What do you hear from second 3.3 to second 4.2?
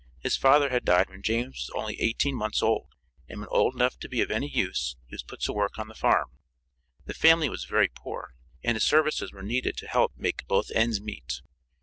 when old enough to be